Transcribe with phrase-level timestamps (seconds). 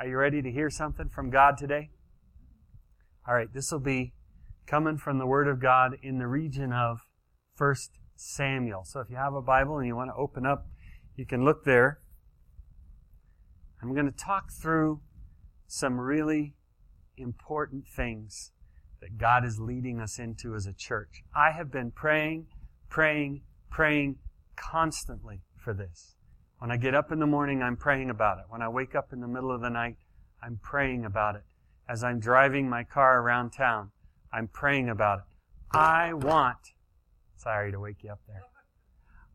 [0.00, 1.90] Are you ready to hear something from God today?
[3.28, 4.14] All right, this will be
[4.66, 7.00] coming from the Word of God in the region of
[7.58, 7.74] 1
[8.16, 8.84] Samuel.
[8.86, 10.66] So if you have a Bible and you want to open up,
[11.16, 11.98] you can look there.
[13.82, 15.02] I'm going to talk through
[15.66, 16.54] some really
[17.18, 18.52] important things
[19.02, 21.22] that God is leading us into as a church.
[21.36, 22.46] I have been praying,
[22.88, 24.16] praying, praying
[24.56, 26.16] constantly for this.
[26.60, 28.44] When I get up in the morning, I'm praying about it.
[28.50, 29.96] When I wake up in the middle of the night,
[30.42, 31.42] I'm praying about it.
[31.88, 33.92] As I'm driving my car around town,
[34.30, 35.24] I'm praying about it.
[35.72, 36.58] I want,
[37.34, 38.42] sorry to wake you up there.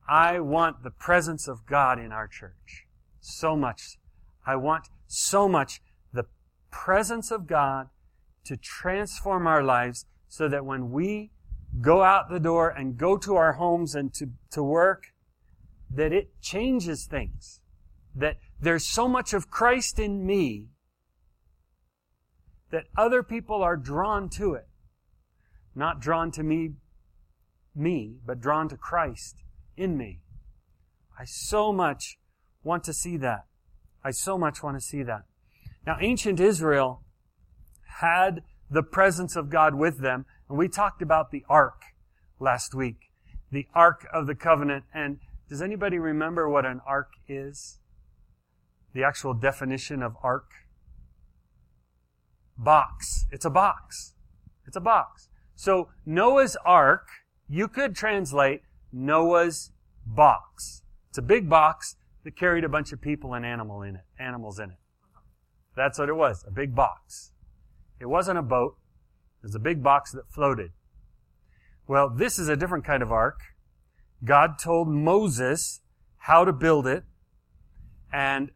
[0.07, 2.85] I want the presence of God in our church.
[3.21, 3.97] So much.
[4.45, 5.81] I want so much
[6.13, 6.25] the
[6.69, 7.89] presence of God
[8.43, 11.31] to transform our lives so that when we
[11.81, 15.07] go out the door and go to our homes and to, to work,
[15.89, 17.61] that it changes things.
[18.15, 20.67] That there's so much of Christ in me
[22.71, 24.67] that other people are drawn to it.
[25.75, 26.71] Not drawn to me,
[27.75, 29.35] me, but drawn to Christ
[29.75, 30.21] in me.
[31.19, 32.17] I so much
[32.63, 33.45] want to see that.
[34.03, 35.23] I so much want to see that.
[35.85, 37.03] Now, ancient Israel
[37.99, 41.81] had the presence of God with them, and we talked about the ark
[42.39, 43.09] last week.
[43.51, 44.85] The ark of the covenant.
[44.93, 47.79] And does anybody remember what an ark is?
[48.93, 50.49] The actual definition of ark?
[52.57, 53.25] Box.
[53.31, 54.13] It's a box.
[54.65, 55.29] It's a box.
[55.55, 57.07] So Noah's ark,
[57.47, 59.71] you could translate Noah's
[60.05, 60.83] box.
[61.09, 64.59] It's a big box that carried a bunch of people and animal in it, animals
[64.59, 64.77] in it.
[65.75, 67.31] That's what it was, a big box.
[67.99, 68.77] It wasn't a boat.
[69.43, 70.71] It was a big box that floated.
[71.87, 73.39] Well, this is a different kind of ark.
[74.23, 75.81] God told Moses
[76.17, 77.03] how to build it.
[78.11, 78.51] And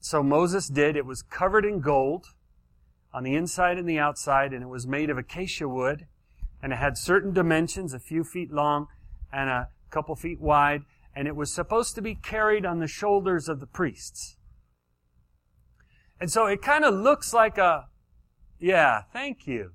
[0.00, 0.96] so Moses did.
[0.96, 2.26] It was covered in gold
[3.12, 6.06] on the inside and the outside, and it was made of acacia wood.
[6.62, 8.88] And it had certain dimensions, a few feet long
[9.32, 10.82] and a couple feet wide.
[11.14, 14.36] And it was supposed to be carried on the shoulders of the priests.
[16.20, 17.86] And so it kind of looks like a,
[18.58, 19.72] yeah, thank you.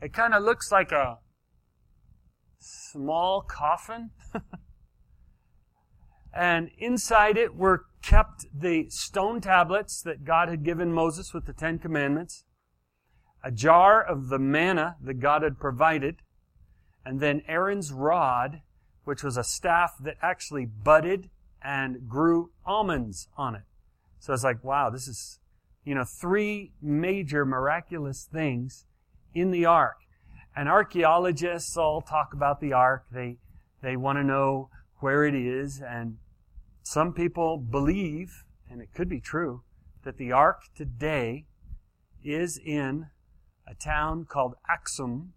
[0.00, 1.18] It kind of looks like a
[2.62, 4.10] small coffin.
[6.34, 11.52] and inside it were kept the stone tablets that God had given Moses with the
[11.52, 12.44] Ten Commandments,
[13.44, 16.16] a jar of the manna that God had provided,
[17.04, 18.62] and then Aaron's rod,
[19.04, 21.30] which was a staff that actually budded
[21.62, 23.62] and grew almonds on it.
[24.18, 25.40] So it's like, wow, this is,
[25.84, 28.86] you know, three major miraculous things
[29.34, 29.96] in the ark.
[30.54, 33.06] And archaeologists all talk about the ark.
[33.10, 33.38] They,
[33.82, 34.68] they want to know
[34.98, 35.80] where it is.
[35.80, 36.18] And
[36.82, 39.62] some people believe, and it could be true,
[40.04, 41.46] that the ark today
[42.22, 43.06] is in
[43.66, 45.30] a town called Aksum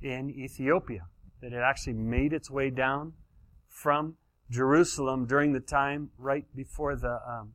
[0.00, 1.06] in Ethiopia.
[1.40, 3.14] That it actually made its way down
[3.68, 4.16] from
[4.50, 7.54] Jerusalem during the time right before the, um,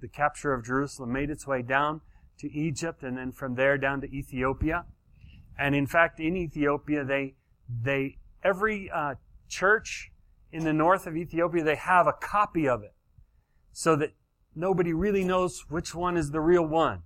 [0.00, 2.02] the capture of Jerusalem, made its way down
[2.38, 4.84] to Egypt and then from there down to Ethiopia.
[5.58, 7.34] And in fact, in Ethiopia, they,
[7.68, 9.14] they, every uh,
[9.48, 10.10] church
[10.52, 12.94] in the north of Ethiopia, they have a copy of it
[13.72, 14.14] so that
[14.54, 17.02] nobody really knows which one is the real one.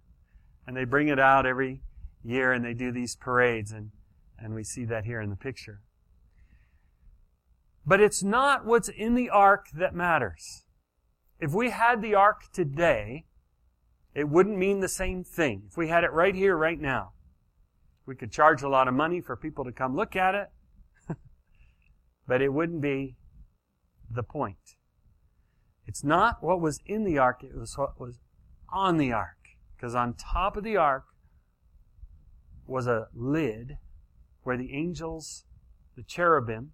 [0.66, 1.82] and they bring it out every
[2.24, 3.90] year and they do these parades and,
[4.38, 5.80] and we see that here in the picture.
[7.86, 10.64] But it's not what's in the ark that matters.
[11.40, 13.24] If we had the ark today,
[14.14, 15.62] it wouldn't mean the same thing.
[15.70, 17.12] If we had it right here, right now,
[18.08, 20.48] we could charge a lot of money for people to come look at it,
[22.26, 23.16] but it wouldn't be
[24.10, 24.76] the point.
[25.86, 28.18] It's not what was in the ark, it was what was
[28.72, 29.36] on the ark.
[29.76, 31.04] Because on top of the ark
[32.66, 33.76] was a lid
[34.42, 35.44] where the angels,
[35.94, 36.72] the cherubim,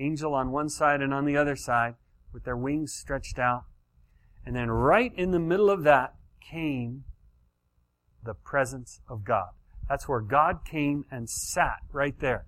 [0.00, 1.94] angel on one side and on the other side,
[2.32, 3.64] with their wings stretched out.
[4.44, 7.04] And then right in the middle of that came
[8.24, 9.50] the presence of God.
[9.88, 12.46] That's where God came and sat right there.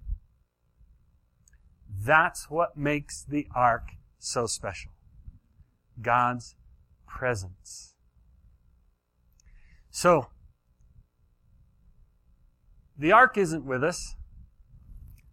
[1.89, 4.93] That's what makes the ark so special.
[6.01, 6.57] God's
[7.07, 7.95] presence.
[9.91, 10.29] So,
[12.97, 14.17] the ark isn't with us.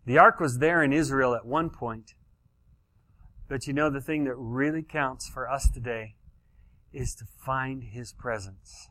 [0.05, 2.13] The ark was there in Israel at one point.
[3.47, 6.15] But you know, the thing that really counts for us today
[6.93, 8.89] is to find His presence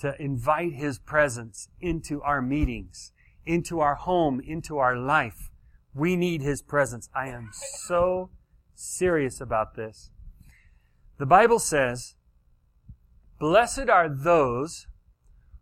[0.00, 3.12] to invite His presence into our meetings,
[3.46, 5.50] into our home, into our life.
[5.94, 7.08] We need His presence.
[7.14, 8.30] I am so
[8.74, 10.10] serious about this.
[11.18, 12.14] The Bible says,
[13.38, 14.86] Blessed are those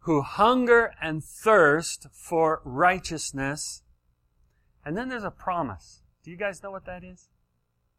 [0.01, 3.83] who hunger and thirst for righteousness.
[4.85, 6.03] And then there's a promise.
[6.25, 7.29] Do you guys know what that is?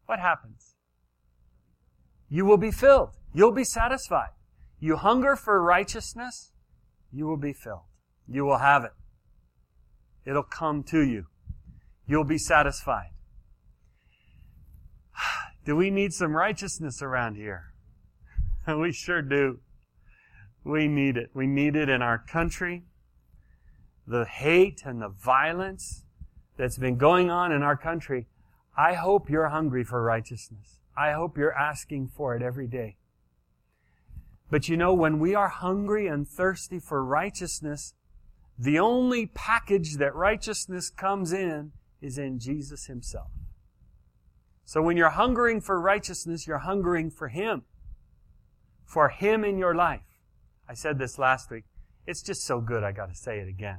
[0.06, 0.74] What happens?
[2.28, 3.10] You will be filled.
[3.32, 4.30] You'll be satisfied.
[4.80, 6.52] You hunger for righteousness,
[7.12, 7.84] you will be filled.
[8.26, 8.92] You will have it.
[10.24, 11.26] It'll come to you.
[12.06, 13.10] You'll be satisfied.
[15.64, 17.74] Do we need some righteousness around here?
[18.78, 19.60] we sure do.
[20.64, 21.30] We need it.
[21.34, 22.84] We need it in our country.
[24.06, 26.04] The hate and the violence
[26.56, 28.26] that's been going on in our country.
[28.76, 30.80] I hope you're hungry for righteousness.
[30.96, 32.96] I hope you're asking for it every day.
[34.50, 37.94] But you know, when we are hungry and thirsty for righteousness,
[38.58, 43.30] the only package that righteousness comes in is in Jesus Himself.
[44.64, 47.62] So when you're hungering for righteousness, you're hungering for Him.
[48.84, 50.02] For Him in your life.
[50.68, 51.64] I said this last week.
[52.06, 53.78] It's just so good, I gotta say it again.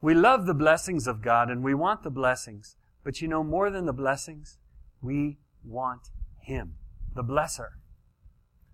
[0.00, 2.76] We love the blessings of God and we want the blessings.
[3.04, 4.58] But you know, more than the blessings,
[5.00, 6.10] we want
[6.42, 6.74] Him,
[7.14, 7.68] the blesser.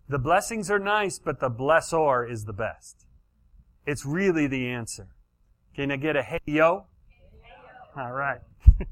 [0.09, 3.07] The blessings are nice, but the blessor is the best.
[3.87, 5.09] It's really the answer.
[5.75, 6.85] Can I get a hey yo?
[7.97, 8.41] All right.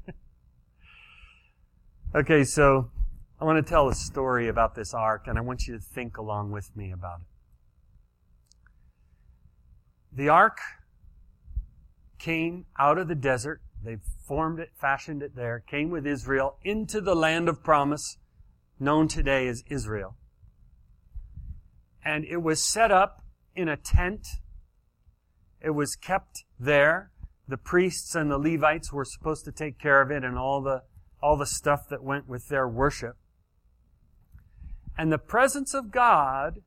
[2.15, 2.89] okay, so
[3.39, 6.17] I want to tell a story about this ark, and I want you to think
[6.17, 7.27] along with me about it.
[10.15, 10.59] The ark
[12.17, 13.61] came out of the desert.
[13.83, 18.17] They formed it, fashioned it there, came with Israel into the land of promise,
[18.79, 20.15] known today as Israel.
[22.05, 23.23] And it was set up
[23.55, 24.27] in a tent.
[25.61, 27.11] It was kept there.
[27.47, 30.83] The priests and the Levites were supposed to take care of it and all the,
[31.21, 33.17] all the stuff that went with their worship.
[34.97, 36.59] And the presence of God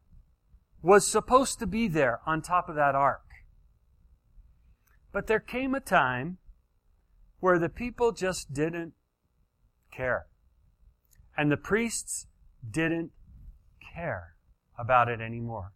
[0.83, 3.23] was supposed to be there on top of that ark.
[5.12, 6.39] But there came a time
[7.41, 8.93] where the people just didn't
[9.91, 10.27] care.
[11.37, 12.27] And the priests
[12.71, 13.12] didn't
[13.94, 14.36] care
[14.78, 15.73] about it anymore.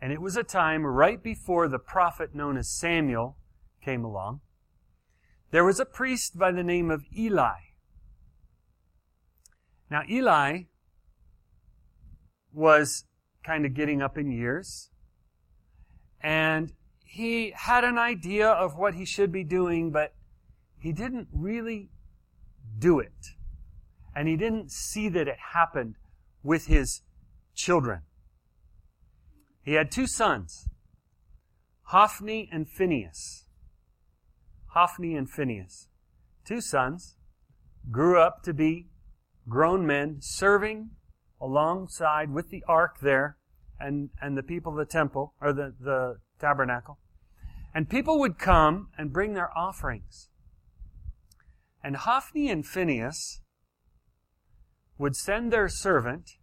[0.00, 3.38] And it was a time right before the prophet known as Samuel
[3.82, 4.40] came along.
[5.50, 7.54] There was a priest by the name of Eli.
[9.90, 10.64] Now, Eli
[12.52, 13.04] was
[13.44, 14.90] kind of getting up in years.
[16.20, 16.72] And
[17.04, 20.14] he had an idea of what he should be doing, but
[20.78, 21.90] he didn't really
[22.78, 23.36] do it.
[24.16, 25.96] And he didn't see that it happened
[26.42, 27.02] with his
[27.54, 28.02] children.
[29.62, 30.68] He had two sons,
[31.84, 33.46] Hophni and Phineas.
[34.68, 35.88] Hophni and Phineas.
[36.44, 37.16] Two sons
[37.90, 38.88] grew up to be
[39.48, 40.90] grown men serving
[41.40, 43.36] alongside with the ark there
[43.78, 46.98] and, and the people of the temple, or the, the tabernacle.
[47.74, 50.28] And people would come and bring their offerings.
[51.82, 53.40] And Hophni and Phineas
[54.96, 56.36] would send their servant,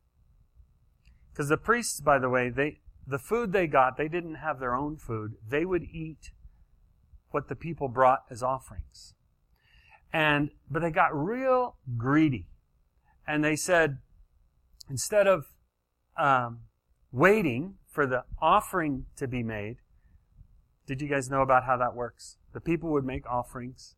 [1.32, 4.76] because the priests, by the way, they, the food they got, they didn't have their
[4.76, 5.36] own food.
[5.48, 6.32] They would eat
[7.30, 9.14] what the people brought as offerings.
[10.14, 12.48] And, but they got real greedy.
[13.26, 14.00] And they said,
[14.90, 15.46] instead of
[16.18, 16.62] um,
[17.12, 19.78] waiting for the offering to be made,
[20.86, 22.38] did you guys know about how that works?
[22.54, 23.96] The people would make offerings,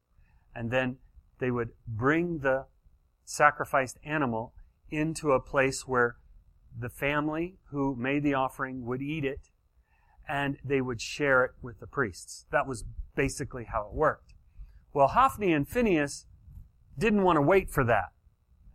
[0.53, 0.97] and then
[1.39, 2.65] they would bring the
[3.25, 4.53] sacrificed animal
[4.91, 6.17] into a place where
[6.77, 9.49] the family who made the offering would eat it,
[10.27, 12.45] and they would share it with the priests.
[12.51, 12.83] That was
[13.15, 14.33] basically how it worked.
[14.93, 16.25] Well, Hophni and Phinehas
[16.97, 18.11] didn't want to wait for that,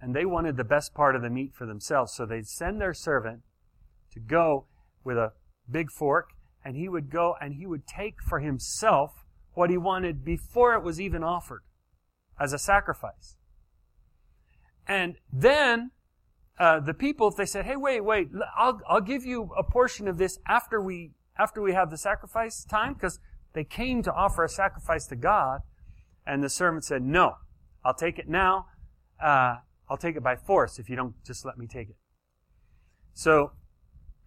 [0.00, 2.94] and they wanted the best part of the meat for themselves, so they'd send their
[2.94, 3.42] servant
[4.12, 4.66] to go
[5.04, 5.32] with a
[5.70, 6.30] big fork
[6.64, 9.24] and he would go and he would take for himself
[9.54, 11.62] what he wanted before it was even offered
[12.38, 13.36] as a sacrifice.
[14.86, 15.90] And then
[16.58, 20.08] uh, the people, if they said, "Hey, wait, wait, I'll I'll give you a portion
[20.08, 23.20] of this after we after we have the sacrifice time," because
[23.52, 25.60] they came to offer a sacrifice to God,
[26.26, 27.36] and the servant said, "No,
[27.84, 28.66] I'll take it now.
[29.22, 29.56] Uh,
[29.88, 31.96] I'll take it by force if you don't just let me take it."
[33.14, 33.52] So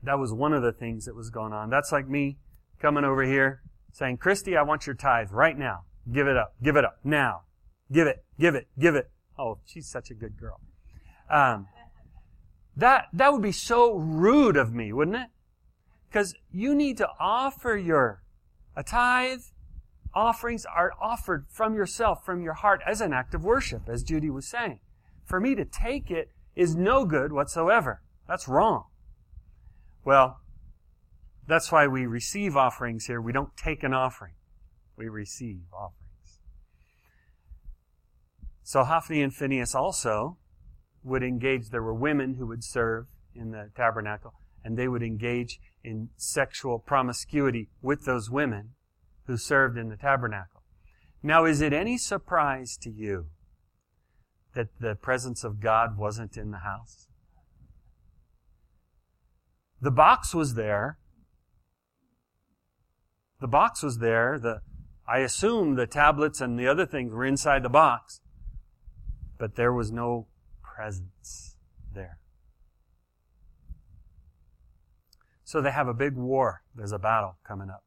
[0.04, 1.70] that was one of the things that was going on.
[1.70, 2.38] That's like me
[2.80, 3.62] coming over here
[3.94, 5.82] saying, Christy, I want your tithe right now.
[6.12, 6.56] Give it up.
[6.64, 7.42] Give it up now.
[7.92, 8.24] Give it.
[8.40, 8.68] Give it.
[8.80, 9.12] Give it.
[9.38, 10.60] Oh, she's such a good girl.
[11.30, 11.68] Um,
[12.76, 15.30] that, that would be so rude of me, wouldn't it?
[16.10, 18.24] Because you need to offer your,
[18.76, 19.42] a tithe,
[20.14, 24.30] offerings are offered from yourself, from your heart as an act of worship, as Judy
[24.30, 24.80] was saying.
[25.24, 28.02] For me to take it is no good whatsoever.
[28.28, 28.86] That's wrong.
[30.04, 30.40] Well,
[31.48, 33.20] That's why we receive offerings here.
[33.20, 34.34] We don't take an offering.
[34.96, 36.40] We receive offerings.
[38.64, 40.38] So Hophni and Phineas also
[41.04, 41.70] would engage.
[41.70, 46.80] There were women who would serve in the tabernacle, and they would engage in sexual
[46.80, 48.72] promiscuity with those women
[49.26, 50.64] who served in the tabernacle.
[51.24, 53.28] Now, is it any surprise to you
[54.54, 57.08] that the presence of God wasn't in the house?
[59.80, 60.98] The box was there.
[63.40, 64.38] The box was there.
[64.40, 64.62] The,
[65.08, 68.22] I assume the tablets and the other things were inside the box,
[69.40, 70.28] but there was no
[70.76, 71.58] presence
[71.94, 72.18] there.
[75.44, 76.62] So they have a big war.
[76.76, 77.84] There's a battle coming up.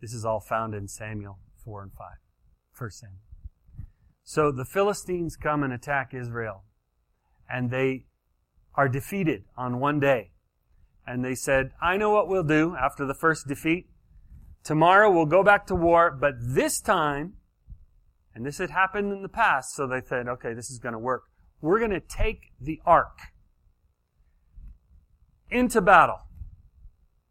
[0.00, 2.06] This is all found in Samuel 4 and 5.
[2.72, 3.20] First Samuel.
[4.22, 6.64] So the Philistines come and attack Israel.
[7.48, 8.04] And they
[8.74, 10.32] are defeated on one day.
[11.06, 13.88] And they said, I know what we'll do after the first defeat.
[14.62, 17.34] Tomorrow we'll go back to war, but this time,
[18.34, 20.98] and this had happened in the past, so they said, okay, this is going to
[20.98, 21.22] work.
[21.60, 23.18] We're going to take the ark
[25.50, 26.20] into battle.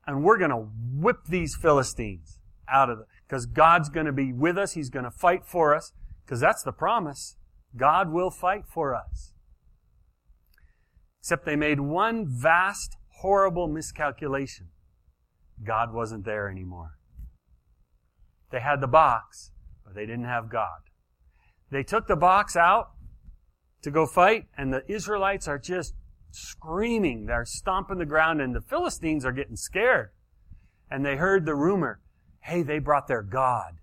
[0.06, 3.06] And we're going to whip these Philistines out of it.
[3.28, 4.74] Because God's going to be with us.
[4.74, 5.94] He's going to fight for us.
[6.26, 7.36] Because that's the promise.
[7.76, 9.34] God will fight for us.
[11.20, 14.68] Except they made one vast, horrible miscalculation.
[15.64, 16.92] God wasn't there anymore.
[18.50, 19.52] They had the box,
[19.84, 20.80] but they didn't have God.
[21.70, 22.92] They took the box out
[23.82, 25.94] to go fight, and the Israelites are just
[26.32, 27.26] screaming.
[27.26, 30.12] They're stomping the ground, and the Philistines are getting scared.
[30.90, 32.02] And they heard the rumor
[32.48, 33.80] hey, they brought their God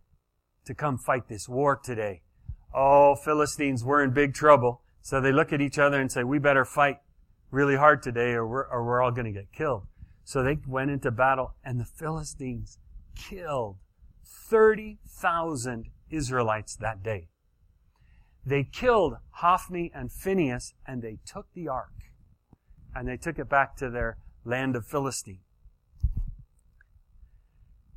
[0.64, 2.22] to come fight this war today.
[2.72, 4.80] Oh, Philistines, we're in big trouble.
[5.02, 6.96] So they look at each other and say, we better fight
[7.50, 9.86] really hard today or we're, or we're all going to get killed.
[10.24, 12.78] So they went into battle and the Philistines
[13.14, 13.76] killed
[14.24, 17.28] 30,000 Israelites that day.
[18.46, 21.92] They killed Hophni and Phinehas and they took the ark
[22.94, 25.40] and they took it back to their land of Philistine.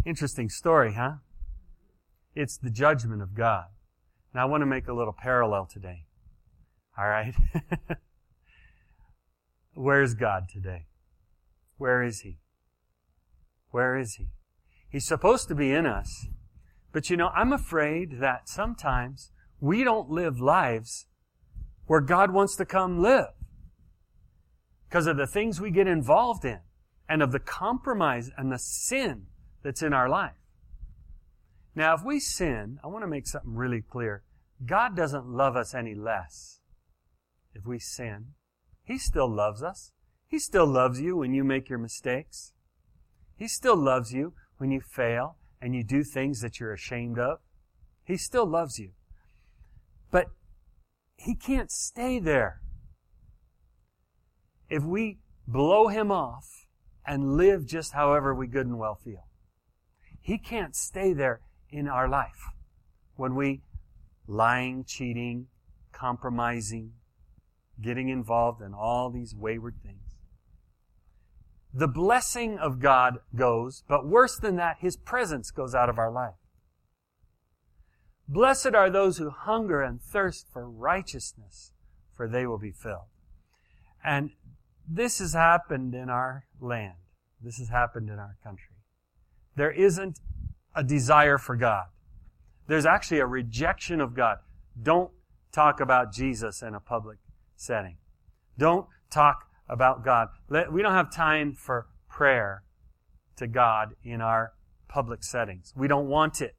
[0.06, 1.16] Interesting story, huh?
[2.34, 3.66] It's the judgment of God.
[4.34, 6.06] Now I want to make a little parallel today.
[6.98, 7.36] All right?
[9.74, 10.86] Where's God today?
[11.78, 12.40] Where is He?
[13.72, 14.28] Where is He?
[14.90, 16.28] He's supposed to be in us.
[16.94, 21.06] But you know, I'm afraid that sometimes we don't live lives
[21.86, 23.34] where God wants to come live
[24.88, 26.60] because of the things we get involved in
[27.10, 29.28] and of the compromise and the sin
[29.64, 30.36] that's in our life.
[31.76, 34.24] Now, if we sin, I want to make something really clear.
[34.66, 36.60] God doesn't love us any less
[37.54, 38.34] if we sin.
[38.84, 39.92] He still loves us.
[40.28, 42.54] He still loves you when you make your mistakes.
[43.36, 47.40] He still loves you when you fail and you do things that you're ashamed of.
[48.04, 48.92] He still loves you.
[50.12, 50.28] But
[51.16, 52.62] He can't stay there.
[54.70, 56.68] If we blow Him off
[57.06, 59.28] and live just however we good and well feel.
[60.20, 62.52] He can't stay there in our life
[63.16, 63.62] when we
[64.28, 65.48] lying, cheating,
[65.94, 66.92] compromising,
[67.82, 70.18] getting involved in all these wayward things.
[71.74, 76.12] The blessing of God goes, but worse than that, His presence goes out of our
[76.12, 76.36] life.
[78.28, 81.72] Blessed are those who hunger and thirst for righteousness,
[82.16, 83.08] for they will be filled.
[84.04, 84.32] And
[84.88, 86.96] this has happened in our land.
[87.42, 88.78] This has happened in our country
[89.58, 90.20] there isn't
[90.76, 91.86] a desire for God.
[92.68, 94.38] There's actually a rejection of God.
[94.82, 95.12] Don't
[95.52, 97.18] talk about Jesus in a public
[97.56, 97.98] setting.
[98.58, 100.30] Don't talk about God.
[100.72, 102.64] We don't have time for prayer
[103.38, 104.54] to God in our
[104.88, 105.74] public settings.
[105.76, 106.56] We don't want it.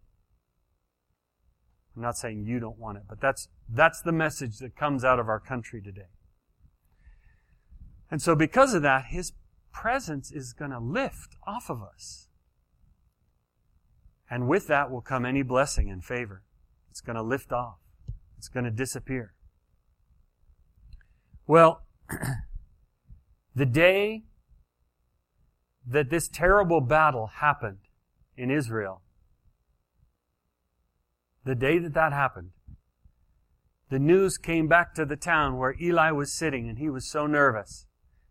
[1.98, 5.18] I'm not saying you don't want it, but that's, that's the message that comes out
[5.18, 6.12] of our country today.
[8.08, 9.32] And so because of that, His
[9.72, 12.28] presence is going to lift off of us.
[14.30, 16.44] And with that will come any blessing and favor.
[16.88, 17.78] It's going to lift off.
[18.36, 19.34] It's going to disappear.
[21.48, 21.82] Well,
[23.56, 24.22] the day
[25.84, 27.78] that this terrible battle happened
[28.36, 29.02] in Israel,
[31.48, 32.50] the day that that happened,
[33.90, 37.26] the news came back to the town where Eli was sitting, and he was so
[37.26, 37.86] nervous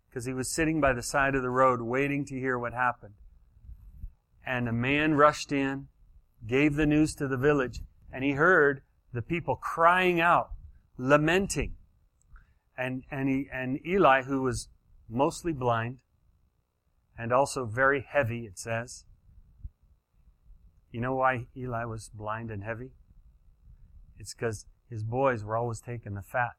[0.07, 3.13] because he was sitting by the side of the road waiting to hear what happened
[4.47, 5.87] and a man rushed in,
[6.47, 7.81] gave the news to the village,
[8.11, 8.81] and he heard
[9.11, 10.51] the people crying out,
[10.97, 11.75] lamenting.
[12.77, 14.69] And, and, he, and Eli, who was
[15.09, 15.97] mostly blind
[17.17, 19.03] and also very heavy, it says.
[20.91, 22.91] You know why Eli was blind and heavy?
[24.19, 26.55] It's because his boys were always taking the fat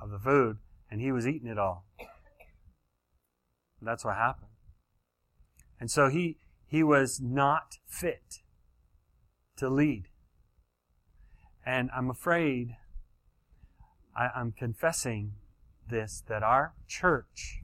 [0.00, 0.58] of the food
[0.90, 1.86] and he was eating it all.
[3.80, 4.50] That's what happened.
[5.80, 8.40] And so he, he was not fit
[9.56, 10.04] to lead.
[11.66, 12.76] And I'm afraid,
[14.16, 15.32] I, I'm confessing
[15.88, 17.62] this, that our church,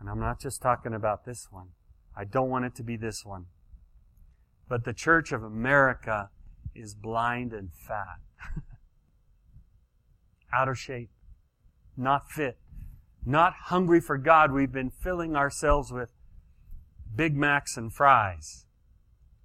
[0.00, 1.68] and I'm not just talking about this one,
[2.16, 3.46] I don't want it to be this one,
[4.68, 6.30] but the church of America
[6.78, 8.20] is blind and fat.
[10.52, 11.10] Out of shape.
[11.96, 12.58] Not fit.
[13.24, 14.52] Not hungry for God.
[14.52, 16.10] We've been filling ourselves with
[17.14, 18.66] Big Macs and fries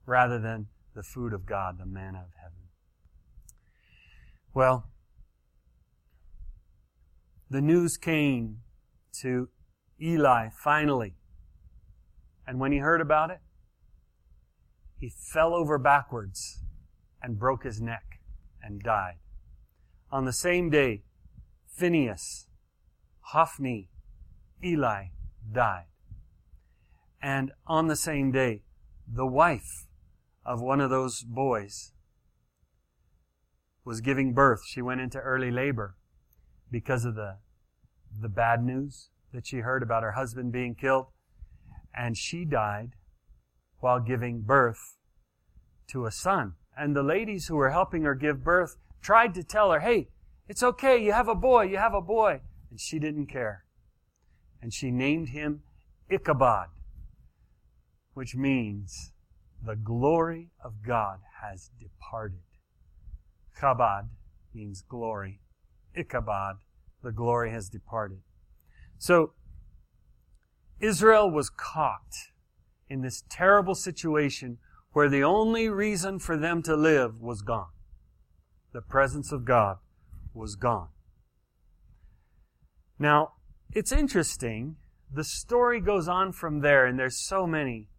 [0.05, 2.69] rather than the food of God, the manna of heaven.
[4.53, 4.89] Well,
[7.49, 8.59] the news came
[9.21, 9.49] to
[10.01, 11.15] Eli finally.
[12.45, 13.39] And when he heard about it,
[14.99, 16.62] he fell over backwards
[17.23, 18.19] and broke his neck
[18.61, 19.15] and died.
[20.11, 21.03] On the same day,
[21.65, 22.47] Phineas,
[23.31, 23.89] Hophni,
[24.63, 25.05] Eli
[25.51, 25.85] died.
[27.21, 28.63] And on the same day,
[29.07, 29.87] the wife
[30.45, 31.93] of one of those boys
[33.85, 34.61] was giving birth.
[34.67, 35.95] She went into early labor
[36.69, 37.37] because of the,
[38.21, 41.07] the bad news that she heard about her husband being killed.
[41.95, 42.91] And she died
[43.79, 44.97] while giving birth
[45.87, 46.53] to a son.
[46.77, 50.09] And the ladies who were helping her give birth tried to tell her, hey,
[50.47, 52.41] it's okay, you have a boy, you have a boy.
[52.69, 53.65] And she didn't care.
[54.61, 55.61] And she named him
[56.09, 56.67] Ichabod,
[58.13, 59.11] which means
[59.65, 62.39] the glory of God has departed.
[63.59, 64.09] Chabad
[64.53, 65.39] means glory.
[65.95, 66.57] Ichabod,
[67.03, 68.19] the glory has departed.
[68.97, 69.33] So,
[70.79, 72.13] Israel was caught
[72.89, 74.57] in this terrible situation
[74.93, 77.71] where the only reason for them to live was gone.
[78.71, 79.77] The presence of God
[80.33, 80.89] was gone.
[82.97, 83.33] Now,
[83.71, 84.77] it's interesting.
[85.11, 87.89] The story goes on from there, and there's so many.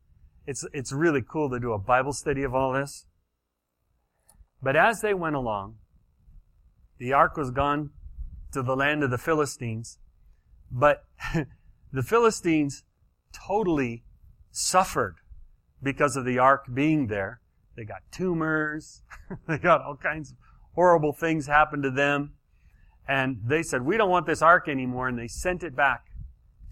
[0.46, 3.06] It's, it's really cool to do a Bible study of all this.
[4.62, 5.76] But as they went along,
[6.98, 7.90] the ark was gone
[8.52, 9.98] to the land of the Philistines,
[10.70, 11.04] but
[11.92, 12.84] the Philistines
[13.32, 14.04] totally
[14.52, 15.16] suffered
[15.84, 17.40] because of the ark being there.
[17.76, 19.02] They got tumors.
[19.48, 20.36] they got all kinds of
[20.74, 22.34] horrible things happen to them.
[23.06, 25.08] And they said, we don't want this ark anymore.
[25.08, 26.06] And they sent it back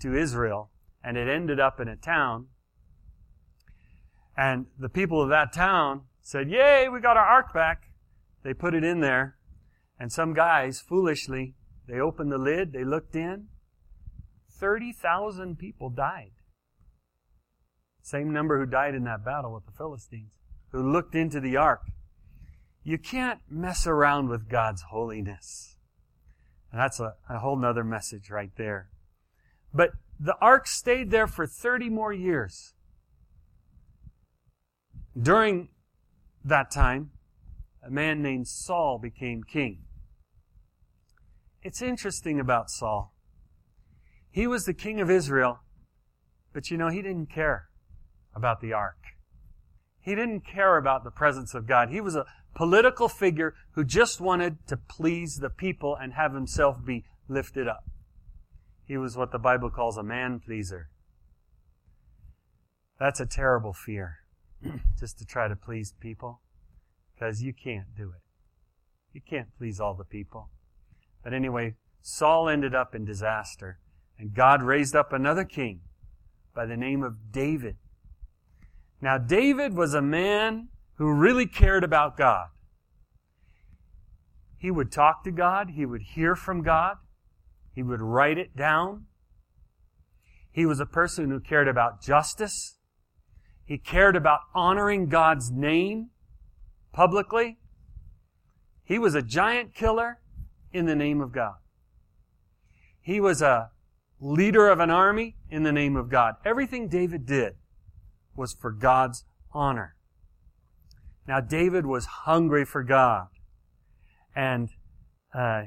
[0.01, 0.71] to Israel.
[1.05, 2.47] And it ended up in a town.
[4.37, 7.91] And the people of that town said, yay, we got our ark back.
[8.43, 9.37] They put it in there.
[9.99, 11.55] And some guys, foolishly,
[11.87, 13.49] they opened the lid, they looked in.
[14.49, 16.33] 30,000 people died.
[18.03, 20.33] Same number who died in that battle with the Philistines,
[20.73, 21.83] who looked into the ark.
[22.83, 25.77] You can't mess around with God's holiness.
[26.73, 28.91] And that's a, a whole nother message right there.
[29.73, 32.75] But the ark stayed there for 30 more years.
[35.21, 35.69] During
[36.45, 37.13] that time,
[37.87, 39.85] a man named Saul became king.
[41.63, 43.15] It's interesting about Saul.
[44.31, 45.61] He was the king of Israel,
[46.53, 47.69] but you know, he didn't care
[48.35, 48.99] about the ark.
[50.01, 51.91] He didn't care about the presence of God.
[51.91, 56.85] He was a political figure who just wanted to please the people and have himself
[56.85, 57.85] be lifted up.
[58.85, 60.89] He was what the Bible calls a man pleaser.
[62.99, 64.19] That's a terrible fear,
[64.99, 66.41] just to try to please people,
[67.15, 68.23] because you can't do it.
[69.13, 70.51] You can't please all the people.
[71.23, 73.79] But anyway, Saul ended up in disaster,
[74.19, 75.81] and God raised up another king
[76.55, 77.77] by the name of David.
[79.03, 82.47] Now, David was a man who really cared about God.
[84.57, 86.99] He would talk to God, he would hear from God,
[87.75, 89.07] he would write it down.
[90.53, 92.79] He was a person who cared about justice.
[93.65, 96.11] He cared about honoring God's name
[96.93, 97.59] publicly.
[98.85, 100.21] He was a giant killer
[100.73, 101.55] in the name of God.
[103.01, 103.71] He was a
[104.21, 106.35] leader of an army in the name of God.
[106.45, 107.55] Everything David did
[108.35, 109.97] was for God's honor.
[111.27, 113.29] Now, David was hungry for God.
[114.35, 114.71] And
[115.35, 115.65] uh,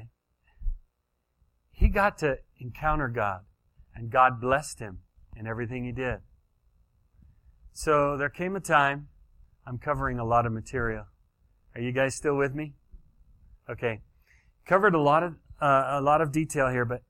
[1.70, 3.40] he got to encounter God.
[3.94, 4.98] And God blessed him
[5.36, 6.18] in everything he did.
[7.72, 9.08] So there came a time,
[9.66, 11.04] I'm covering a lot of material.
[11.74, 12.74] Are you guys still with me?
[13.68, 14.00] Okay.
[14.66, 17.02] Covered a lot of, uh, a lot of detail here, but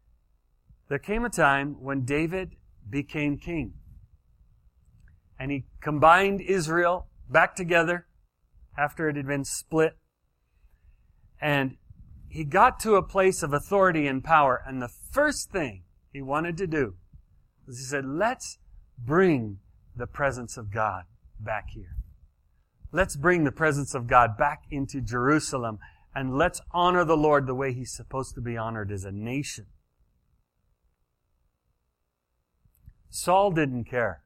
[0.88, 2.56] there came a time when David
[2.88, 3.74] became king.
[5.38, 8.06] And he combined Israel back together
[8.76, 9.96] after it had been split.
[11.40, 11.76] And
[12.28, 14.62] he got to a place of authority and power.
[14.66, 16.94] And the first thing he wanted to do
[17.66, 18.58] was he said, let's
[18.98, 19.58] bring
[19.94, 21.04] the presence of God
[21.40, 21.96] back here.
[22.92, 25.78] Let's bring the presence of God back into Jerusalem
[26.16, 29.66] and let's honor the Lord the way He's supposed to be honored as a nation.
[33.10, 34.22] Saul didn't care,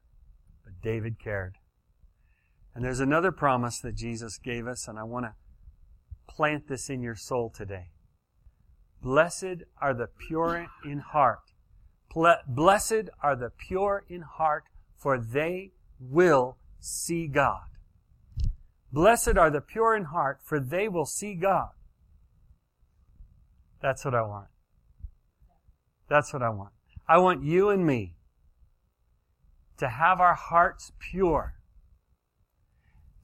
[0.81, 1.55] David cared.
[2.73, 5.33] And there's another promise that Jesus gave us, and I want to
[6.27, 7.87] plant this in your soul today.
[9.01, 11.39] Blessed are the pure in heart.
[12.13, 14.65] Blessed are the pure in heart,
[14.97, 17.63] for they will see God.
[18.91, 21.69] Blessed are the pure in heart, for they will see God.
[23.81, 24.47] That's what I want.
[26.09, 26.71] That's what I want.
[27.07, 28.15] I want you and me
[29.81, 31.55] to have our hearts pure,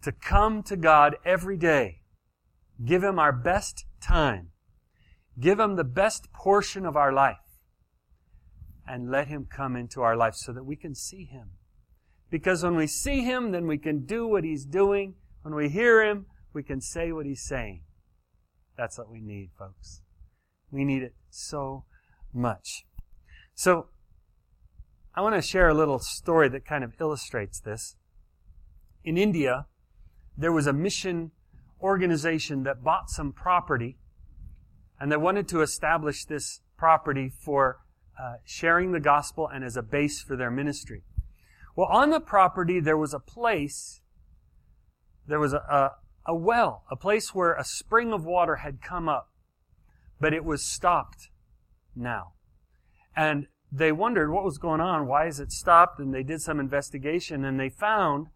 [0.01, 2.01] to come to God every day,
[2.83, 4.49] give Him our best time,
[5.39, 7.61] give Him the best portion of our life,
[8.87, 11.51] and let Him come into our life so that we can see Him.
[12.31, 16.03] Because when we see Him, then we can do what He's doing when we hear
[16.03, 17.83] Him, we can say what He's saying.
[18.75, 20.01] That's what we need, folks.
[20.71, 21.83] We need it so
[22.33, 22.87] much.
[23.53, 23.89] So,
[25.17, 27.95] I want to share a little story that kind of illustrates this.
[29.03, 29.65] In India,
[30.37, 31.31] there was a mission
[31.81, 33.97] organization that bought some property
[34.99, 37.79] and they wanted to establish this property for
[38.21, 41.01] uh, sharing the gospel and as a base for their ministry.
[41.75, 44.01] Well, on the property, there was a place
[45.27, 45.91] there was a, a,
[46.27, 49.31] a well, a place where a spring of water had come up,
[50.21, 51.29] but it was stopped
[51.95, 52.33] now.
[53.15, 55.07] And they wondered what was going on.
[55.07, 55.99] Why is it stopped?
[55.99, 58.27] And they did some investigation and they found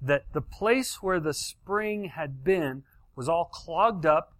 [0.00, 2.84] that the place where the spring had been
[3.16, 4.32] was all clogged up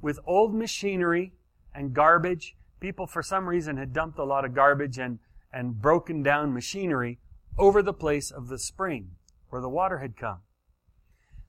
[0.00, 1.32] with old machinery
[1.74, 2.56] and garbage.
[2.80, 5.20] People, for some reason, had dumped a lot of garbage and,
[5.52, 7.18] and broken down machinery
[7.56, 9.12] over the place of the spring
[9.48, 10.40] where the water had come.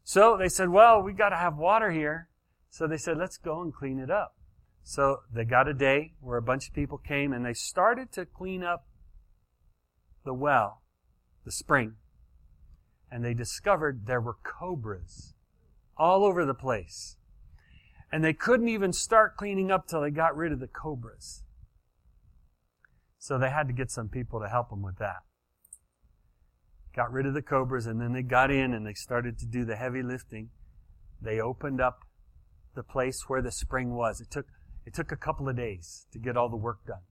[0.04, 2.30] So they said, well, we've got to have water here.
[2.70, 4.36] So they said, let's go and clean it up.
[4.86, 8.26] So they got a day where a bunch of people came and they started to
[8.26, 8.86] clean up
[10.24, 10.84] the well,
[11.44, 11.96] the spring.
[13.12, 15.34] And they discovered there were cobras
[15.98, 17.18] all over the place.
[18.12, 21.44] And they couldn't even start cleaning up till they got rid of the cobras.
[23.20, 25.24] So they had to get some people to help them with that
[26.96, 29.66] got rid of the cobras, and then they got in and they started to do
[29.66, 30.50] the heavy lifting.
[31.22, 32.00] They opened up
[32.74, 34.22] the place where the spring was.
[34.22, 34.48] It took,
[34.86, 37.02] it took a couple of days to get all the work done.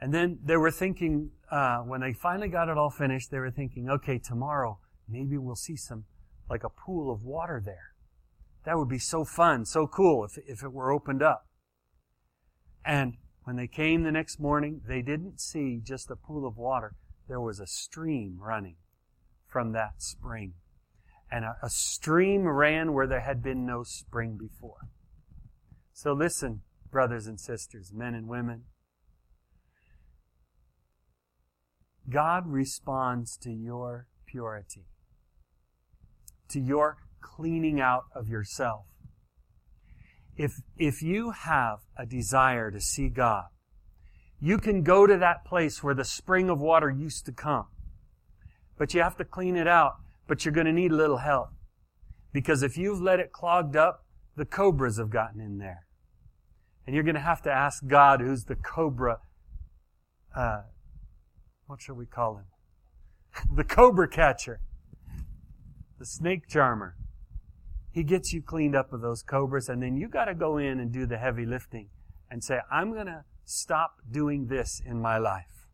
[0.00, 3.50] And then they were thinking, uh, when they finally got it all finished, they were
[3.50, 6.04] thinking, okay, tomorrow maybe we'll see some,
[6.50, 7.94] like a pool of water there.
[8.64, 11.46] That would be so fun, so cool if, if it were opened up.
[12.84, 16.96] And when they came the next morning, they didn't see just a pool of water
[17.28, 18.76] there was a stream running
[19.46, 20.54] from that spring.
[21.30, 24.88] And a, a, stream ran where there had been no spring before.
[25.96, 28.64] So listen, brothers and sisters, men and women.
[32.10, 34.84] God responds to your purity,
[36.50, 38.84] to your cleaning out of yourself.
[40.36, 43.46] If, if you have a desire to see God,
[44.38, 47.68] you can go to that place where the spring of water used to come.
[48.76, 49.94] But you have to clean it out.
[50.26, 51.48] But you're going to need a little help.
[52.34, 54.04] Because if you've let it clogged up,
[54.36, 55.85] the cobras have gotten in there.
[56.86, 59.18] And you're going to have to ask God, who's the cobra,
[60.34, 60.62] uh,
[61.66, 62.44] what shall we call him?
[63.56, 64.60] the cobra catcher.
[65.98, 66.94] The snake charmer.
[67.90, 70.78] He gets you cleaned up of those cobras, and then you got to go in
[70.78, 71.88] and do the heavy lifting
[72.30, 75.66] and say, I'm going to stop doing this in my life.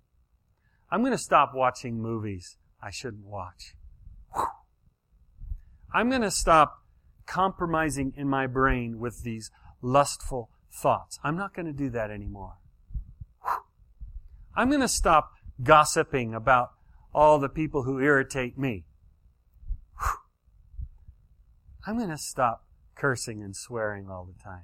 [0.91, 3.75] I'm going to stop watching movies I shouldn't watch.
[5.95, 6.85] I'm going to stop
[7.27, 9.51] compromising in my brain with these
[9.83, 11.19] lustful thoughts.
[11.23, 12.55] I'm not going to do that anymore.
[14.57, 15.33] I'm going to stop
[15.63, 16.73] gossiping about
[17.15, 18.85] all the people who irritate me.
[21.87, 24.63] I'm going to stop cursing and swearing all the time.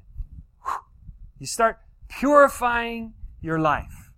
[1.38, 4.10] You start purifying your life.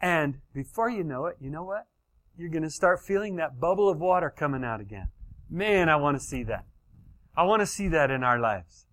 [0.00, 1.86] And before you know it, you know what?
[2.36, 5.08] You're going to start feeling that bubble of water coming out again.
[5.50, 6.64] Man, I want to see that.
[7.36, 8.86] I want to see that in our lives.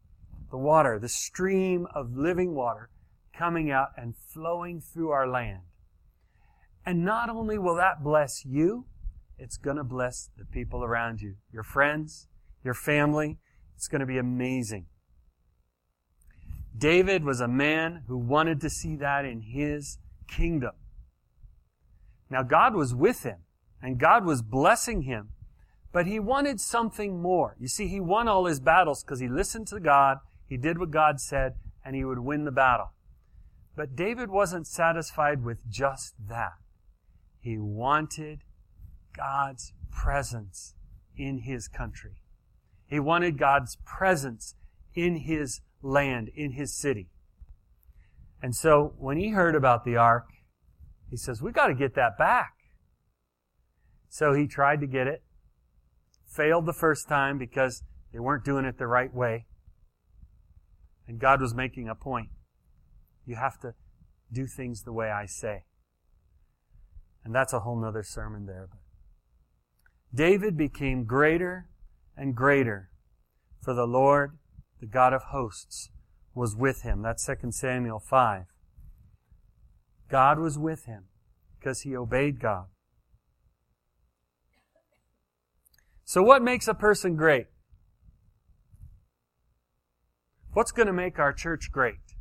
[0.49, 2.89] The water, the stream of living water
[3.37, 5.61] coming out and flowing through our land.
[6.85, 8.85] And not only will that bless you,
[9.37, 12.27] it's going to bless the people around you, your friends,
[12.63, 13.37] your family.
[13.75, 14.87] It's going to be amazing.
[16.75, 20.73] David was a man who wanted to see that in his kingdom.
[22.29, 23.37] Now, God was with him,
[23.81, 25.29] and God was blessing him,
[25.91, 27.55] but he wanted something more.
[27.59, 30.91] You see, he won all his battles because he listened to God, he did what
[30.91, 32.93] God said, and he would win the battle.
[33.75, 36.53] But David wasn't satisfied with just that.
[37.39, 38.39] He wanted
[39.15, 40.73] God's presence
[41.15, 42.21] in his country.
[42.87, 44.55] He wanted God's presence
[44.95, 47.09] in his land, in his city.
[48.41, 50.27] And so when he heard about the ark,
[51.09, 52.53] he says, we got to get that back.
[54.09, 55.23] So he tried to get it,
[56.25, 59.45] failed the first time because they weren't doing it the right way.
[61.07, 62.29] And God was making a point.
[63.25, 63.73] You have to
[64.31, 65.63] do things the way I say.
[67.23, 68.67] And that's a whole nother sermon there.
[68.69, 68.79] But
[70.13, 71.67] David became greater
[72.15, 72.89] and greater,
[73.61, 74.37] for the Lord,
[74.79, 75.89] the God of hosts,
[76.33, 77.01] was with him.
[77.01, 78.45] That's 2 Samuel 5.
[80.09, 81.05] God was with him
[81.59, 82.67] because he obeyed God.
[86.05, 87.47] So what makes a person great?
[90.57, 92.15] What's going to make our church great?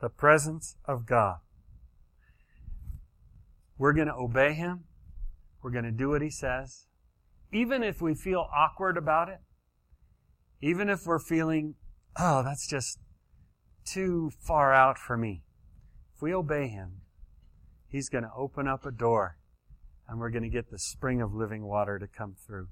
[0.00, 1.36] The presence of God.
[3.78, 4.86] We're going to obey Him.
[5.62, 6.88] We're going to do what He says.
[7.52, 9.38] Even if we feel awkward about it,
[10.60, 11.76] even if we're feeling,
[12.18, 12.98] oh, that's just
[13.84, 15.44] too far out for me.
[16.16, 17.02] If we obey Him,
[17.86, 19.38] He's going to open up a door
[20.08, 22.66] and we're going to get the spring of living water to come through.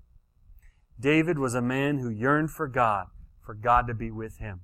[0.99, 3.07] David was a man who yearned for God,
[3.45, 4.61] for God to be with him.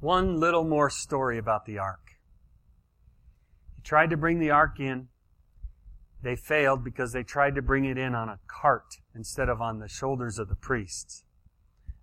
[0.00, 2.12] One little more story about the ark.
[3.76, 5.08] He tried to bring the ark in.
[6.22, 9.78] They failed because they tried to bring it in on a cart instead of on
[9.78, 11.24] the shoulders of the priests.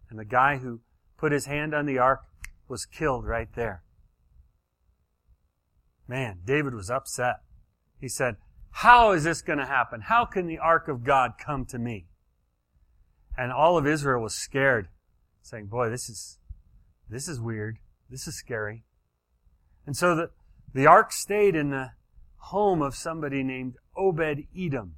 [0.09, 0.81] And the guy who
[1.17, 2.21] put his hand on the ark
[2.67, 3.83] was killed right there.
[6.07, 7.37] Man, David was upset.
[7.99, 8.35] He said,
[8.71, 10.01] How is this going to happen?
[10.01, 12.07] How can the ark of God come to me?
[13.37, 14.87] And all of Israel was scared,
[15.41, 16.39] saying, Boy, this is,
[17.09, 17.79] this is weird.
[18.09, 18.83] This is scary.
[19.85, 20.29] And so the,
[20.73, 21.91] the ark stayed in the
[22.37, 24.95] home of somebody named Obed Edom.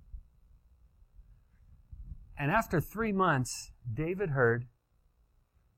[2.38, 4.68] And after three months, David heard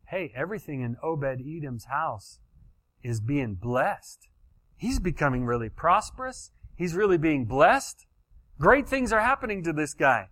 [0.10, 2.40] hey, everything in Obed Edom's house
[3.04, 4.28] is being blessed.
[4.76, 6.52] He's becoming really prosperous.
[6.76, 8.08] He's really being blessed.
[8.60, 10.30] Great things are happening to this guy.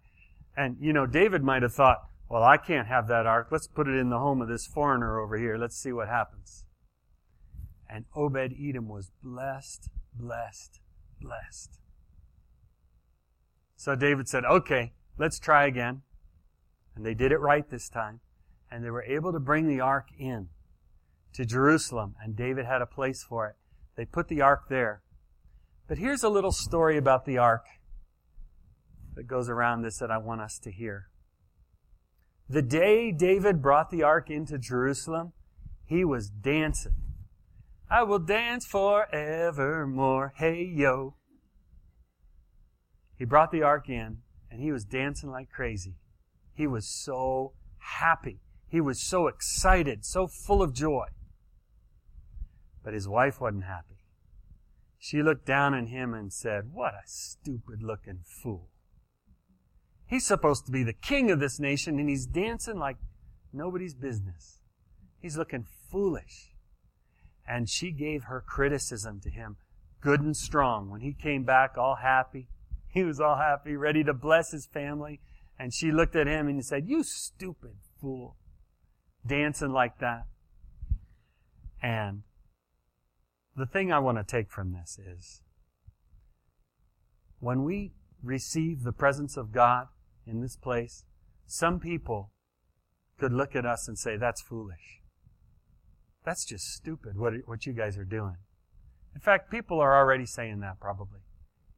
[0.56, 1.98] And, you know, David might have thought,
[2.30, 3.48] well, I can't have that ark.
[3.52, 5.58] Let's put it in the home of this foreigner over here.
[5.58, 6.66] Let's see what happens.
[7.90, 10.80] And Obed Edom was blessed, blessed,
[11.22, 11.80] blessed.
[13.78, 16.02] So David said, okay, let's try again.
[16.96, 18.20] And they did it right this time
[18.72, 20.50] and they were able to bring the ark in
[21.34, 23.56] to Jerusalem, and David had a place for it.
[23.96, 25.02] They put the ark there.
[25.88, 27.66] But here's a little story about the ark
[29.16, 31.08] that goes around this that I want us to hear.
[32.50, 35.34] The day David brought the ark into Jerusalem,
[35.86, 36.96] he was dancing.
[37.90, 40.34] I will dance forevermore.
[40.36, 41.16] Hey yo.
[43.18, 45.96] He brought the ark in and he was dancing like crazy.
[46.54, 48.42] He was so happy.
[48.68, 51.08] He was so excited, so full of joy.
[52.84, 53.98] But his wife wasn't happy.
[54.98, 58.70] She looked down on him and said, What a stupid looking fool.
[60.08, 62.98] He's supposed to be the king of this nation and he's dancing like
[63.52, 64.60] nobody's business.
[65.20, 66.54] He's looking foolish.
[67.46, 69.58] And she gave her criticism to him,
[70.02, 70.90] good and strong.
[70.90, 72.48] When he came back all happy,
[72.88, 75.20] he was all happy, ready to bless his family.
[75.60, 78.38] And she looked at him and said, You stupid fool
[79.26, 80.26] dancing like that.
[81.82, 82.24] And
[83.56, 85.42] the thing I want to take from this is
[87.40, 87.92] when we
[88.24, 89.88] receive the presence of God
[90.28, 91.06] in this place,
[91.46, 92.32] some people
[93.18, 95.02] could look at us and say, that's foolish.
[96.26, 98.36] That's just stupid what, what you guys are doing.
[99.16, 101.22] In fact, people are already saying that probably.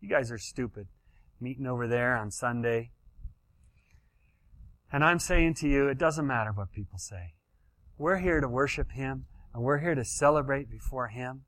[0.01, 0.87] You guys are stupid.
[1.39, 2.91] Meeting over there on Sunday.
[4.91, 7.33] And I'm saying to you, it doesn't matter what people say.
[7.97, 11.43] We're here to worship Him and we're here to celebrate before Him.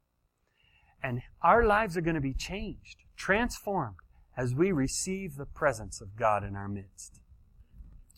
[1.03, 3.97] And our lives are going to be changed, transformed
[4.35, 7.19] as we receive the presence of God in our midst.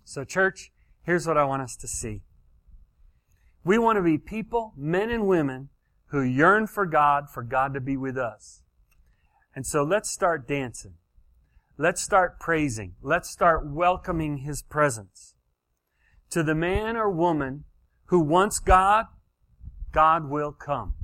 [0.06, 0.71] So, church,
[1.04, 2.21] here's what I want us to see.
[3.63, 5.69] We want to be people, men and women,
[6.08, 8.62] who yearn for God, for God to be with us.
[9.56, 10.95] And so let's start dancing.
[11.78, 12.93] Let's start praising.
[13.02, 15.34] Let's start welcoming His presence.
[16.30, 17.63] To the man or woman
[18.06, 19.06] who wants God,
[19.91, 20.95] God will come.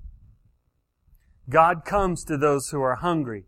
[1.50, 3.46] God comes to those who are hungry.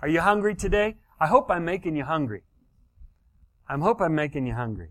[0.00, 0.96] Are you hungry today?
[1.20, 2.42] I hope I'm making you hungry.
[3.68, 4.88] I hope I'm making you hungry.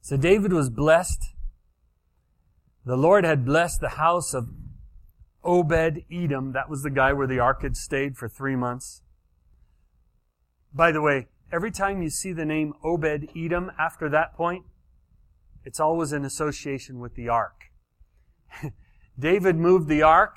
[0.00, 1.34] So David was blessed.
[2.84, 4.48] The Lord had blessed the house of
[5.44, 6.52] Obed Edom.
[6.52, 9.02] That was the guy where the ark had stayed for three months.
[10.74, 14.64] By the way, every time you see the name Obed Edom after that point,
[15.64, 17.66] it's always in association with the ark.
[19.18, 20.36] David moved the ark,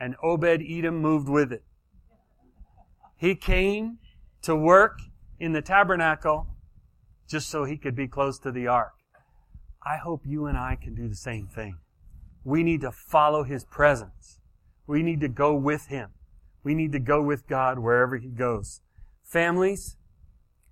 [0.00, 1.65] and Obed Edom moved with it.
[3.16, 3.98] He came
[4.42, 4.98] to work
[5.40, 6.46] in the tabernacle
[7.28, 8.92] just so he could be close to the ark.
[9.84, 11.78] I hope you and I can do the same thing.
[12.44, 14.40] We need to follow his presence.
[14.86, 16.10] We need to go with him.
[16.62, 18.80] We need to go with God wherever he goes.
[19.22, 19.96] Families,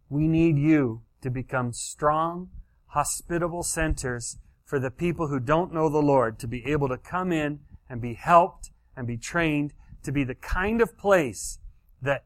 [0.08, 2.50] we need you to become strong,
[2.88, 7.32] hospitable centers for the people who don't know the Lord to be able to come
[7.32, 11.58] in and be helped and be trained to be the kind of place
[12.02, 12.24] that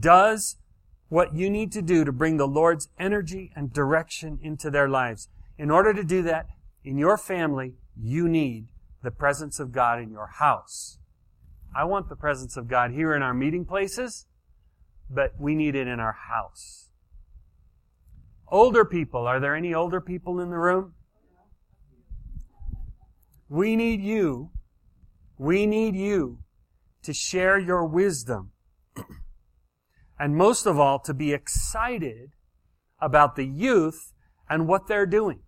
[0.00, 0.56] does
[1.08, 5.28] what you need to do to bring the Lord's energy and direction into their lives.
[5.58, 6.46] In order to do that,
[6.82, 8.66] in your family, you need
[9.02, 10.98] the presence of God in your house.
[11.76, 14.26] I want the presence of God here in our meeting places,
[15.10, 16.90] but we need it in our house.
[18.48, 20.94] Older people, are there any older people in the room?
[23.48, 24.50] We need you,
[25.38, 26.38] we need you
[27.02, 28.50] to share your wisdom
[30.24, 32.30] and most of all, to be excited
[32.98, 34.14] about the youth
[34.48, 35.40] and what they're doing.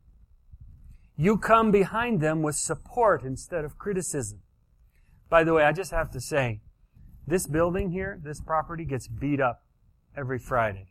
[1.16, 4.42] You come behind them with support instead of criticism.
[5.30, 6.60] By the way, I just have to say,
[7.26, 9.62] this building here, this property gets beat up
[10.14, 10.88] every Friday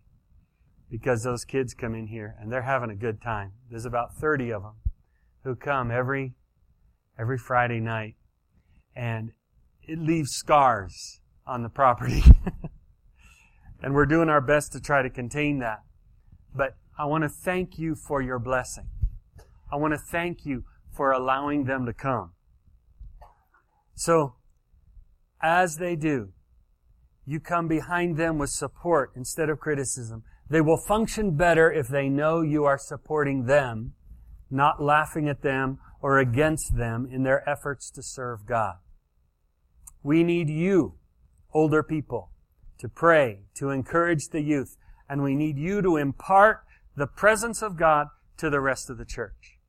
[0.89, 3.51] because those kids come in here and they're having a good time.
[3.69, 4.77] There's about 30 of them
[5.43, 6.33] who come every
[7.19, 8.15] every Friday night
[8.95, 9.33] and
[9.83, 12.23] it leaves scars on the property.
[13.85, 15.83] And we're doing our best to try to contain that.
[16.55, 18.87] But I want to thank you for your blessing.
[19.71, 22.31] I want to thank you for allowing them to come.
[23.93, 24.37] So,
[25.39, 26.29] as they do,
[27.27, 30.23] you come behind them with support instead of criticism.
[30.49, 33.93] They will function better if they know you are supporting them,
[34.49, 38.77] not laughing at them or against them in their efforts to serve God.
[40.01, 40.95] We need you,
[41.53, 42.31] older people,
[42.79, 44.77] to pray, to encourage the youth,
[45.09, 46.61] and we need you to impart
[46.95, 48.07] the presence of God
[48.37, 49.59] to the rest of the church.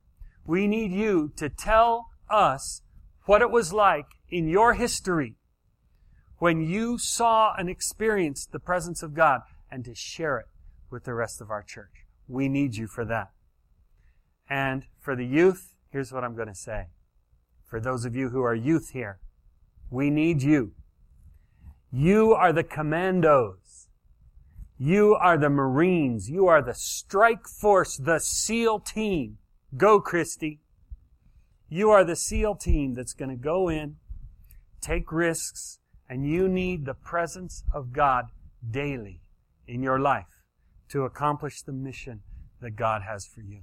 [0.44, 2.82] We need you to tell us
[3.24, 5.34] what it was like in your history
[6.38, 9.40] when you saw and experienced the presence of God
[9.70, 10.46] and to share it
[10.90, 12.06] with the rest of our church.
[12.28, 13.30] We need you for that.
[14.48, 16.86] And for the youth, here's what I'm going to say.
[17.68, 19.18] For those of you who are youth here,
[19.90, 20.72] we need you
[21.96, 23.88] you are the commandos.
[24.76, 26.28] You are the Marines.
[26.28, 29.38] You are the strike force, the SEAL team.
[29.74, 30.61] Go, Christy.
[31.70, 33.96] You are the SEAL team that's going to go in,
[34.82, 38.26] take risks, and you need the presence of God
[38.70, 39.22] daily
[39.66, 40.42] in your life
[40.90, 42.20] to accomplish the mission
[42.61, 43.62] that God has for you.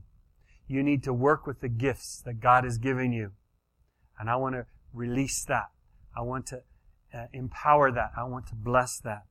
[0.67, 3.34] You need to work with the gifts that God has given you.
[4.19, 5.69] And I want to release that.
[6.17, 6.63] I want to
[7.13, 8.12] uh, empower that.
[8.17, 9.23] I want to bless that.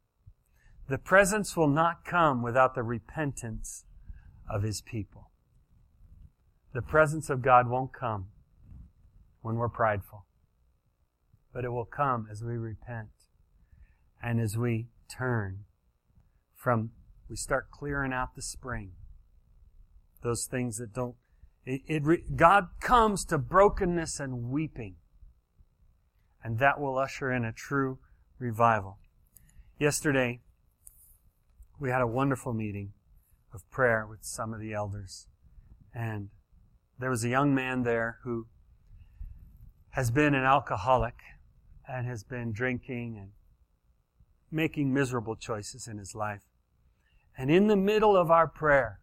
[0.88, 3.84] The presence will not come without the repentance
[4.48, 5.30] of His people.
[6.74, 8.28] The presence of God won't come
[9.42, 10.26] when we're prideful,
[11.52, 13.08] but it will come as we repent
[14.22, 15.64] and as we turn
[16.54, 16.90] from,
[17.28, 18.92] we start clearing out the spring.
[20.22, 21.16] Those things that don't,
[21.64, 24.96] it, it, God comes to brokenness and weeping
[26.42, 27.98] and that will usher in a true
[28.38, 28.98] revival.
[29.78, 30.40] Yesterday,
[31.78, 32.92] we had a wonderful meeting
[33.52, 35.26] of prayer with some of the elders,
[35.94, 36.28] and
[36.98, 38.46] there was a young man there who
[39.90, 41.16] has been an alcoholic
[41.86, 43.30] and has been drinking and
[44.50, 46.42] making miserable choices in his life.
[47.36, 49.00] And in the middle of our prayer,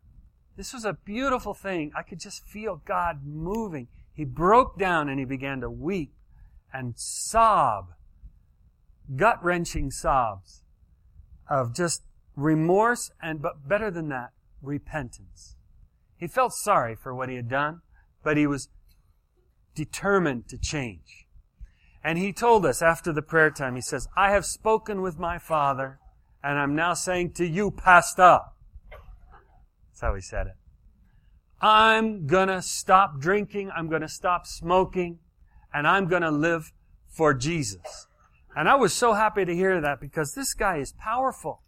[0.56, 1.92] this was a beautiful thing.
[1.96, 3.88] I could just feel God moving.
[4.14, 6.14] He broke down and he began to weep
[6.74, 7.94] and sob,
[9.16, 10.64] gut wrenching sobs
[11.50, 12.04] of just
[12.36, 14.30] remorse and, but better than that,
[14.62, 15.56] repentance.
[16.18, 17.82] He felt sorry for what he had done,
[18.24, 18.70] but he was
[19.74, 21.26] determined to change.
[22.04, 25.38] And he told us after the prayer time, he says, I have spoken with my
[25.38, 26.00] Father,
[26.44, 28.40] and I'm now saying to you, Pastor.
[28.90, 30.54] That's how he said it.
[31.62, 35.20] I'm gonna stop drinking, I'm gonna stop smoking,
[35.74, 36.72] and I'm gonna live
[37.08, 38.08] for Jesus.
[38.56, 41.62] And I was so happy to hear that because this guy is powerful.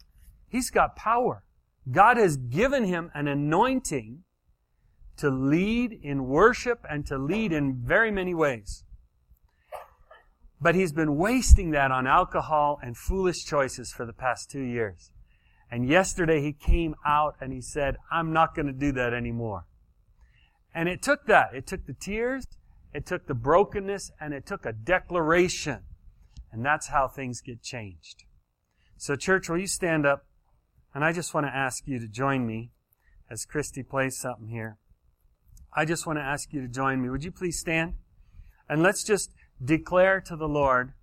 [0.48, 1.44] He's got power.
[1.90, 4.24] God has given him an anointing
[5.18, 8.84] to lead in worship and to lead in very many ways.
[10.60, 15.12] But he's been wasting that on alcohol and foolish choices for the past two years.
[15.72, 19.66] And yesterday he came out and he said, I'm not going to do that anymore.
[20.74, 21.54] And it took that.
[21.54, 22.46] It took the tears,
[22.94, 25.80] it took the brokenness, and it took a declaration.
[26.52, 28.26] And that's how things get changed.
[28.98, 30.26] So church, will you stand up?
[30.94, 32.72] And I just want to ask you to join me
[33.30, 34.78] as Christy plays something here.
[35.74, 37.10] I just want to ask you to join me.
[37.10, 37.94] Would you please stand?
[38.68, 39.32] And let's just
[39.64, 40.94] declare to the Lord,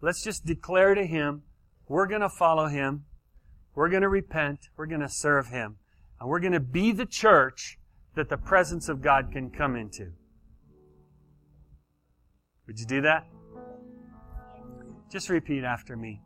[0.00, 1.42] let's just declare to Him,
[1.88, 3.04] we're going to follow Him.
[3.74, 4.68] We're going to repent.
[4.76, 5.76] We're going to serve Him.
[6.18, 7.78] And we're going to be the church
[8.14, 10.12] that the presence of God can come into.
[12.66, 13.26] Would you do that?
[15.08, 16.20] Just repeat after me.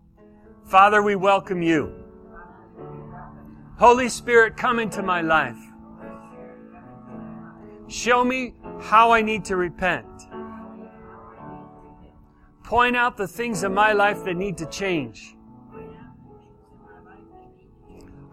[0.64, 1.92] Father, we welcome you.
[3.78, 5.58] Holy Spirit, come into my life.
[7.88, 10.06] Show me how I need to repent.
[12.64, 15.34] Point out the things in my life that need to change.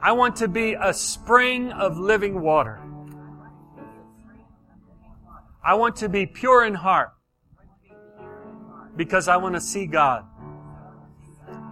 [0.01, 2.80] I want to be a spring of living water.
[5.66, 7.16] I want to be pure in heart
[8.97, 10.25] because I want to see God.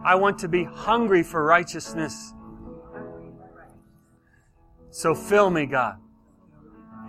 [0.05, 2.33] I want to be hungry for righteousness.
[4.91, 5.97] So fill me, God.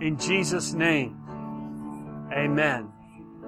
[0.01, 1.15] In Jesus' name,
[2.33, 2.91] amen.